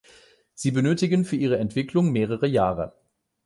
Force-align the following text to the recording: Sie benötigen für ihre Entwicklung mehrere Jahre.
Sie 0.55 0.71
benötigen 0.71 1.25
für 1.25 1.35
ihre 1.35 1.59
Entwicklung 1.59 2.11
mehrere 2.11 2.47
Jahre. 2.47 2.97